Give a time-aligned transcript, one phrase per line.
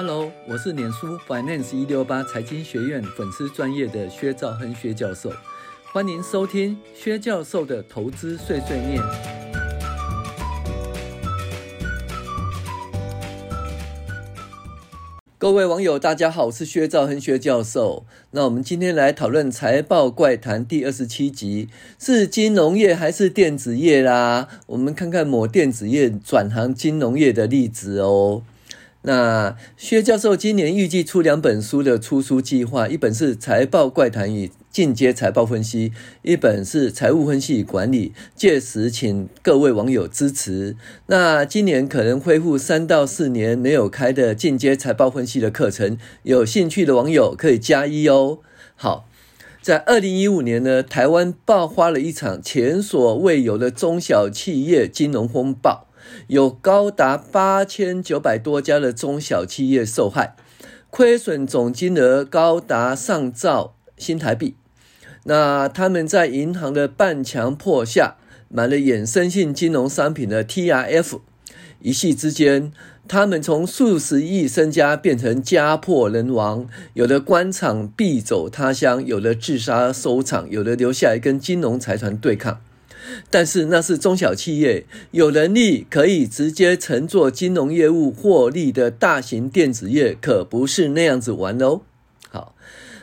[0.00, 5.32] Hello，我是脸书 Finance 一六八财经学院粉丝专业的薛兆亨薛教授，
[5.92, 9.02] 欢迎收听薛教授的投资碎碎念。
[15.36, 18.06] 各位网友，大家好，我是薛兆亨薛教授。
[18.30, 21.68] 那我们今天来讨论财报怪谈第二十七集，
[21.98, 24.46] 是金融业还是电子业啦？
[24.68, 28.44] 我们看看某电子业转行金融业的例子哦。
[29.02, 35.90] 那薛教授今年预计出两本书的出书计划，一本是《财报怪谈与进阶财报分析》，
[36.22, 38.10] 一本是《财务分析与管理》。
[38.34, 40.76] 届时请各位网友支持。
[41.06, 48.40] 那今年可能恢复三到四年没有开的进阶财报分析的课程，有兴趣的网友可以加一哦。
[48.74, 49.08] 好，
[49.62, 55.87] 在二零一五年呢，台湾爆发了一场前所未有的中小企业金融风暴。
[56.28, 60.34] 有高达八千九百多家的中小企业受害，
[60.90, 64.56] 亏损总金额高达上兆新台币。
[65.24, 68.16] 那他们在银行的半强迫下
[68.48, 71.20] 买了衍生性金融商品的 TRF，
[71.80, 72.72] 一夕之间，
[73.06, 82.60] 他们从数十亿身家变成家破人亡，有的官场必走他乡，有的自杀收场，有的留下来跟金融财团对抗。
[83.30, 91.80] 但是那是中小企业，有能力可以直接乘坐金融业务获利的大型电子业，可不是那样子玩哦。
[92.30, 92.54] 好，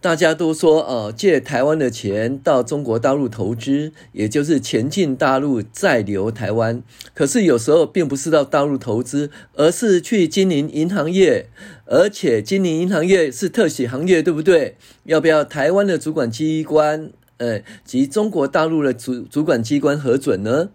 [0.00, 6.82] 大家都说哦，借台湾的钱到中国大陆投资，也就是前进大陆再留台湾。
[7.14, 11.48] 可是有时候并不是到大陆投资，而是去经营银行业，
[11.86, 14.76] 而且经营银行业是特许行业，对不对？
[15.04, 17.10] 要不要台湾的主管机关？
[17.38, 20.70] 呃，及中国大陆的主主管机关核准呢？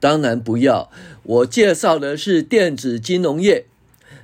[0.00, 0.90] 当然不要。
[1.22, 3.66] 我介绍的是电子金融业。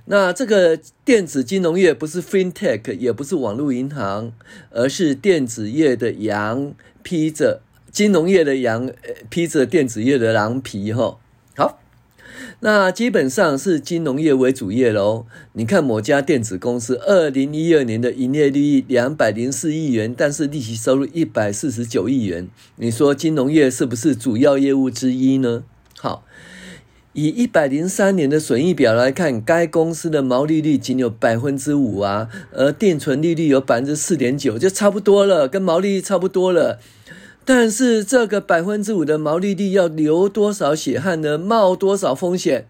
[0.06, 4.32] 那这个电子金融业不是 FinTech，也不是网络银行，
[4.70, 8.90] 而是电子业的羊披着金融业的羊，
[9.28, 11.18] 披着电子业的狼皮哈。
[11.56, 11.80] 好。
[12.60, 15.26] 那基本上是金融业为主业喽。
[15.52, 22.48] 你看某家电子公司，二零一二年的营业利益两百零四亿元，但是利息收入一百四十九亿元。
[22.76, 25.64] 你说金融业是不是主要业务之一呢？
[25.98, 26.24] 好，
[27.12, 36.78] 以一百零三年的损益表来看，该公司的毛利率仅有百分之五啊，而定存利率有百分之四点九，就差不多了，跟毛利率差不多了。
[37.44, 41.36] 但是这个百分之五的毛利率要流多少血汗呢？
[41.36, 42.66] 冒多少风险？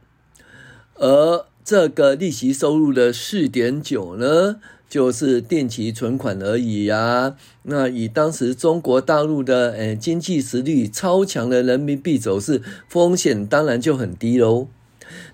[0.97, 4.57] 而这个利息收入的四点九呢，
[4.89, 7.37] 就是定期存款而已啊。
[7.63, 14.67] 那以当时中国大陆的诶经济实力超强的人民币走势，风险当然就很低喽。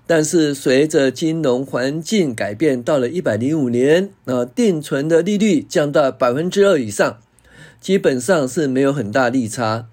[0.05, 7.17] 但是随着金融环境改变，到了一百零五年，那定存的利率降到百分之二以上。
[7.81, 9.87] 基本上是没有很大利差，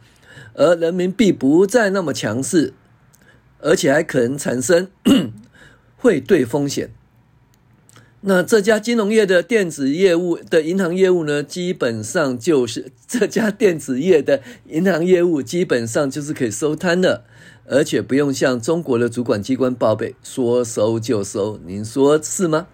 [0.52, 2.74] 而人民币不再那么强势，
[3.60, 4.88] 而且还可能产生
[5.96, 6.90] 汇兑风险。
[8.20, 17.24] 那这家金融业的电子业务的银行业务呢，基本上就是 这家电子业的银行业务基本上就是可以收摊了，
[17.64, 22.66] 而且不用向中国的主管机关报备，说收就收，您说是吗？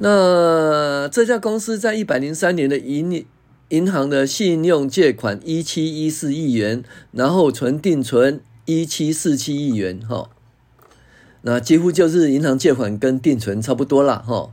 [0.00, 3.26] 那这家公司在一百零三年的银
[3.70, 10.30] 银行的信用借款一七一四亿元，然后存定存一七四七亿元，哈，
[11.42, 14.50] 那几乎就是银行借款跟定存差不多了，哈。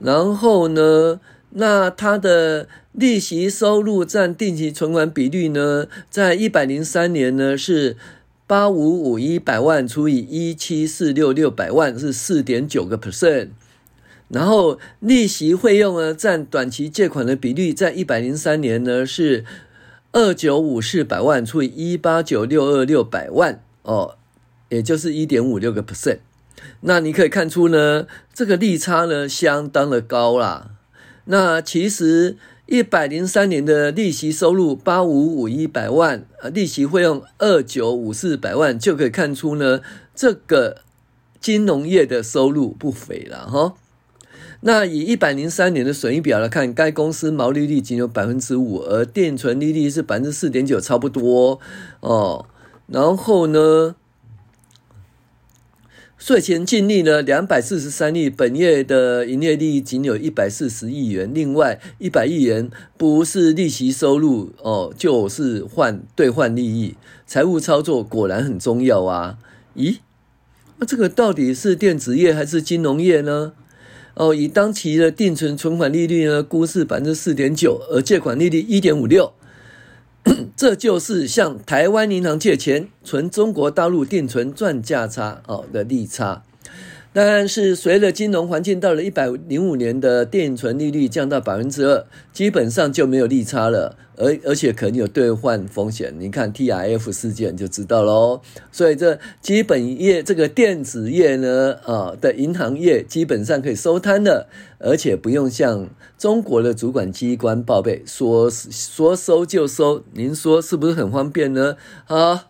[0.00, 1.20] 然后呢，
[1.50, 7.96] 那它的利息收入占定期存款比率呢，在一百零三年呢是
[8.48, 13.50] 八五五一百万除以一七四六六百万是四点九个 percent。
[14.32, 19.44] 然后利息费用呢，占短期借款的比率，在一百零三年呢是
[20.12, 24.16] 二九五四百万除以一八九六二六百万哦，
[24.70, 26.20] 也就是一点五六个 percent。
[26.80, 30.70] 那你可以看出呢，这个利差呢相当的高啦。
[31.26, 39.82] 那其实一百零三年的利息收入八五五一百万，啊，利息费用二九五四百万，就可以看出呢，
[40.14, 40.78] 这个
[41.38, 43.74] 金融业的收入不菲了哈。
[44.64, 51.58] 那以一百零三年的损益表来看，该公司毛利率仅有百分之五，而定存利率是百分之四点九，差不多
[51.98, 52.46] 哦。
[52.86, 53.96] 然后呢，
[56.16, 66.94] 税前净利呢两百四十三亿，本业的营业利益仅有一百四十亿元，另外一百亿元不是利息收入哦，就是换兑换利益。
[67.26, 69.38] 财务操作果然很重要啊！
[69.74, 69.98] 咦，
[70.78, 73.54] 那这个到底是电子业还是金融业呢？
[74.14, 79.32] 哦，以当期的定存存款利率呢，估是百分之四点九，而借款利率一点五六，
[80.54, 86.42] 这就是向台湾银行借钱存中国大陆定存赚价差哦的利差。
[87.14, 96.14] 但是随着金融环境到了一百零五年的电存利率降到百分之二，基本上就没有利差了，而而且可能有兑换风险。
[96.18, 98.40] 你看 TRF 事件就知道喽。
[98.70, 104.48] 所以这基本业这个电子业呢，啊的银行业基本上可以收摊了，
[104.78, 110.02] 而且不用向中国的主管机关报备，说说收就收。
[110.14, 111.76] 您说是不是很方便呢？
[112.06, 112.46] 啊。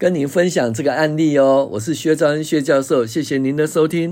[0.00, 4.08] 跟您分享这个案例哦，我是薛兆恩薛教授，谢谢您的收听。